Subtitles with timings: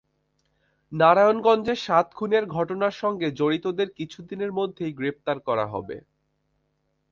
[0.91, 5.97] নারায়ণগঞ্জের সাত খুনের ঘটনার সঙ্গে জড়িতদের কিছুদিনের মধ্যেই গ্রেপ্তার করা হবে।